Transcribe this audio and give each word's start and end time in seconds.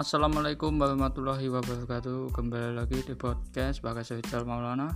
Assalamualaikum 0.00 0.80
warahmatullahi 0.80 1.52
wabarakatuh. 1.52 2.32
Kembali 2.32 2.72
lagi 2.72 3.04
di 3.04 3.12
podcast 3.12 3.84
Bagas 3.84 4.08
Rizal 4.08 4.48
Maulana. 4.48 4.88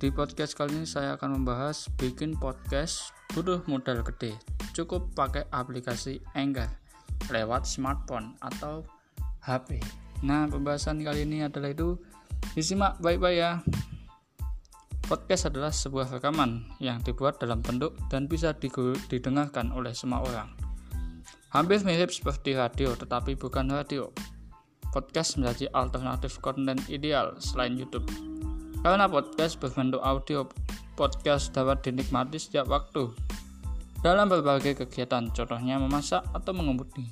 Di 0.00 0.08
podcast 0.08 0.56
kali 0.56 0.72
ini 0.80 0.88
saya 0.88 1.20
akan 1.20 1.36
membahas 1.36 1.92
Bikin 2.00 2.32
podcast 2.40 3.12
butuh 3.36 3.60
modal 3.68 4.00
gede 4.00 4.40
Cukup 4.72 5.12
pakai 5.12 5.44
aplikasi 5.52 6.24
Anchor 6.32 6.72
Lewat 7.28 7.68
smartphone 7.68 8.32
atau 8.40 8.88
HP 9.44 9.84
Nah 10.24 10.48
pembahasan 10.48 11.04
kali 11.04 11.28
ini 11.28 11.44
adalah 11.44 11.68
itu. 11.68 12.00
Disimak 12.56 12.96
baik-baik 13.04 13.36
ya. 13.36 13.60
Podcast 15.04 15.52
adalah 15.52 15.76
sebuah 15.76 16.08
rekaman 16.08 16.72
yang 16.80 17.04
dibuat 17.04 17.36
dalam 17.36 17.60
bentuk 17.60 17.92
dan 18.08 18.32
bisa 18.32 18.56
didengarkan 18.56 19.76
oleh 19.76 19.92
semua 19.92 20.24
orang. 20.24 20.63
Hampir 21.54 21.86
mirip 21.86 22.10
seperti 22.10 22.58
radio, 22.58 22.98
tetapi 22.98 23.38
bukan 23.38 23.70
radio. 23.70 24.10
Podcast 24.90 25.38
menjadi 25.38 25.70
alternatif 25.70 26.42
konten 26.42 26.74
ideal 26.90 27.38
selain 27.38 27.78
YouTube. 27.78 28.10
Karena 28.82 29.06
podcast 29.06 29.62
berbentuk 29.62 30.02
audio, 30.02 30.50
podcast 30.98 31.54
dapat 31.54 31.86
dinikmati 31.86 32.42
setiap 32.42 32.66
waktu 32.66 33.14
dalam 34.04 34.28
berbagai 34.28 34.84
kegiatan, 34.84 35.32
contohnya 35.32 35.80
memasak 35.80 36.20
atau 36.36 36.52
mengemudi. 36.52 37.08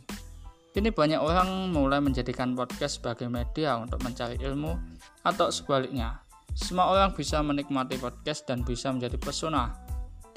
Kini 0.76 0.92
banyak 0.92 1.22
orang 1.22 1.72
mulai 1.72 2.04
menjadikan 2.04 2.52
podcast 2.52 3.00
sebagai 3.00 3.32
media 3.32 3.80
untuk 3.80 4.02
mencari 4.04 4.36
ilmu 4.42 4.76
atau 5.24 5.48
sebaliknya 5.48 6.20
semua 6.52 6.92
orang 6.92 7.16
bisa 7.16 7.40
menikmati 7.40 7.96
podcast 7.96 8.44
dan 8.44 8.60
bisa 8.60 8.92
menjadi 8.92 9.16
pesona 9.16 9.72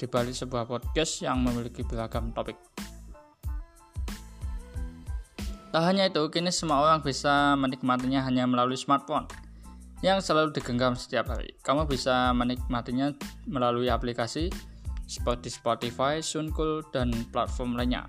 di 0.00 0.08
balik 0.08 0.32
sebuah 0.32 0.64
podcast 0.64 1.20
yang 1.20 1.44
memiliki 1.44 1.84
beragam 1.84 2.32
topik. 2.32 2.56
Tak 5.76 5.84
hanya 5.92 6.08
itu, 6.08 6.24
kini 6.32 6.48
semua 6.48 6.80
orang 6.80 7.04
bisa 7.04 7.52
menikmatinya 7.52 8.24
hanya 8.24 8.48
melalui 8.48 8.80
smartphone 8.80 9.28
yang 10.00 10.24
selalu 10.24 10.56
digenggam 10.56 10.96
setiap 10.96 11.28
hari. 11.28 11.52
Kamu 11.60 11.84
bisa 11.84 12.32
menikmatinya 12.32 13.12
melalui 13.44 13.92
aplikasi 13.92 14.48
seperti 15.04 15.52
Spotify, 15.52 16.24
Sunkul, 16.24 16.80
dan 16.96 17.12
platform 17.28 17.76
lainnya. 17.76 18.08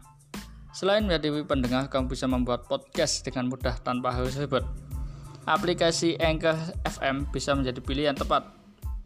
Selain 0.71 1.03
menjadi 1.03 1.43
pendengar, 1.43 1.91
kamu 1.91 2.07
bisa 2.07 2.23
membuat 2.23 2.71
podcast 2.71 3.27
dengan 3.27 3.51
mudah 3.51 3.75
tanpa 3.83 4.15
harus 4.15 4.39
ribet 4.39 4.63
aplikasi 5.43 6.15
Anchor 6.23 6.55
FM 6.88 7.31
bisa 7.35 7.51
menjadi 7.51 7.83
pilihan 7.83 8.15
tepat 8.15 8.47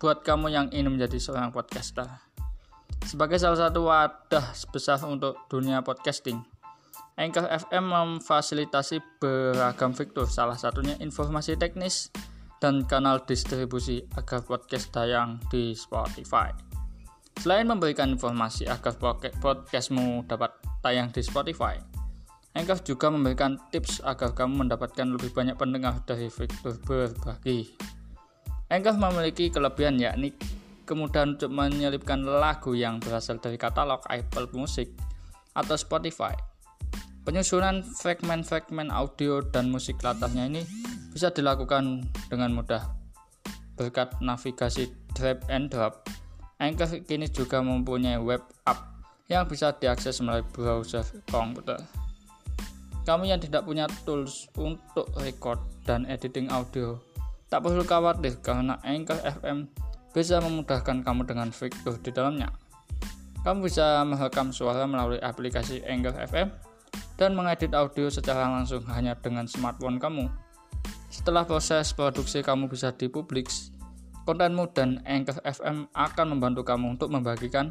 buat 0.02 0.26
kamu 0.26 0.54
yang 0.54 0.70
ingin 0.70 0.98
menjadi 0.98 1.18
seorang 1.18 1.50
podcaster. 1.50 2.06
Sebagai 3.06 3.42
salah 3.42 3.70
satu 3.70 3.90
wadah 3.90 4.54
besar 4.74 5.02
untuk 5.06 5.38
dunia 5.50 5.82
podcasting, 5.86 6.42
Anchor 7.22 7.46
FM 7.46 7.86
memfasilitasi 7.86 9.22
beragam 9.22 9.94
fitur, 9.94 10.26
salah 10.26 10.58
satunya 10.58 10.98
informasi 10.98 11.54
teknis 11.54 12.10
dan 12.58 12.82
kanal 12.90 13.22
distribusi 13.22 14.02
agar 14.18 14.42
podcast 14.42 14.90
tayang 14.90 15.38
di 15.54 15.78
Spotify. 15.78 16.50
Selain 17.38 17.70
memberikan 17.70 18.10
informasi 18.18 18.66
agar 18.66 18.98
podcastmu 19.38 20.26
dapat 20.26 20.50
tayang 20.82 21.14
di 21.14 21.22
Spotify, 21.22 21.78
Anchor 22.58 22.82
juga 22.82 23.14
memberikan 23.14 23.70
tips 23.70 24.02
agar 24.02 24.34
kamu 24.34 24.66
mendapatkan 24.66 25.06
lebih 25.06 25.30
banyak 25.30 25.54
pendengar 25.62 26.02
dari 26.10 26.26
fitur 26.26 26.74
berbagi. 26.82 27.70
Anchor 28.74 28.98
memiliki 28.98 29.54
kelebihan 29.54 30.02
yakni 30.02 30.34
kemudahan 30.90 31.38
untuk 31.38 31.54
menyelipkan 31.54 32.26
lagu 32.26 32.74
yang 32.74 32.98
berasal 32.98 33.38
dari 33.38 33.62
katalog 33.62 34.02
Apple 34.10 34.50
Music 34.58 34.90
atau 35.54 35.78
Spotify. 35.78 36.51
Penyusunan 37.22 37.86
fragmen-fragmen 37.86 38.90
audio 38.90 39.46
dan 39.46 39.70
musik 39.70 40.02
latarnya 40.02 40.50
ini 40.50 40.66
bisa 41.14 41.30
dilakukan 41.30 42.02
dengan 42.34 42.50
mudah 42.50 42.98
berkat 43.78 44.18
navigasi 44.26 44.90
drag 45.14 45.38
and 45.46 45.70
drop. 45.70 46.10
Anchor 46.58 46.98
kini 47.06 47.30
juga 47.30 47.62
mempunyai 47.62 48.18
web 48.18 48.42
app 48.66 49.06
yang 49.30 49.46
bisa 49.46 49.70
diakses 49.78 50.18
melalui 50.18 50.42
browser 50.50 51.06
komputer. 51.30 51.78
Kamu 53.06 53.30
yang 53.30 53.38
tidak 53.38 53.70
punya 53.70 53.86
tools 54.02 54.50
untuk 54.58 55.06
record 55.22 55.62
dan 55.86 56.10
editing 56.10 56.50
audio, 56.50 56.98
tak 57.54 57.62
perlu 57.62 57.86
khawatir 57.86 58.34
karena 58.42 58.82
Anchor 58.82 59.22
FM 59.22 59.70
bisa 60.10 60.42
memudahkan 60.42 61.06
kamu 61.06 61.30
dengan 61.30 61.54
fitur 61.54 62.02
di 62.02 62.10
dalamnya. 62.10 62.50
Kamu 63.46 63.66
bisa 63.66 64.02
merekam 64.10 64.50
suara 64.50 64.90
melalui 64.90 65.22
aplikasi 65.22 65.86
Anchor 65.86 66.18
FM 66.18 66.71
dan 67.22 67.38
mengedit 67.38 67.70
audio 67.78 68.10
secara 68.10 68.50
langsung 68.50 68.82
hanya 68.90 69.14
dengan 69.14 69.46
smartphone 69.46 70.02
kamu. 70.02 70.26
Setelah 71.14 71.46
proses 71.46 71.94
produksi 71.94 72.42
kamu 72.42 72.66
bisa 72.66 72.90
dipubliks, 72.98 73.70
kontenmu 74.26 74.74
dan 74.74 75.06
Anchor 75.06 75.38
FM 75.46 75.86
akan 75.94 76.26
membantu 76.34 76.66
kamu 76.66 76.98
untuk 76.98 77.14
membagikan 77.14 77.70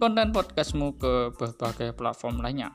konten 0.00 0.32
podcastmu 0.32 0.96
ke 0.96 1.36
berbagai 1.36 1.92
platform 2.00 2.40
lainnya. 2.40 2.72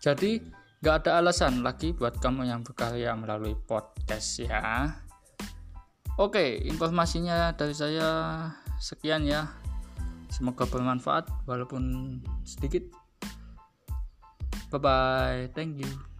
Jadi, 0.00 0.40
gak 0.80 1.04
ada 1.04 1.20
alasan 1.20 1.60
lagi 1.60 1.92
buat 1.92 2.16
kamu 2.16 2.48
yang 2.48 2.64
berkarya 2.64 3.12
melalui 3.12 3.52
podcast 3.68 4.40
ya. 4.40 4.96
Oke, 6.16 6.56
informasinya 6.64 7.52
dari 7.52 7.76
saya 7.76 8.48
sekian 8.80 9.28
ya. 9.28 9.44
Semoga 10.32 10.64
bermanfaat 10.64 11.28
walaupun 11.44 12.16
sedikit. 12.48 12.99
Bye 14.70 14.78
bye, 14.78 15.50
thank 15.54 15.78
you. 15.78 16.19